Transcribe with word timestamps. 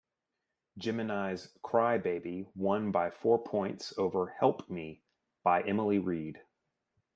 Jemini's 0.79 1.49
"Cry 1.61 1.99
Baby" 1.99 2.47
won 2.55 2.91
by 2.91 3.11
four 3.11 3.37
points 3.37 3.95
over 3.99 4.33
"Help 4.39 4.67
Me" 4.67 5.03
by 5.43 5.61
Emily 5.61 5.99
Reed. 5.99 6.41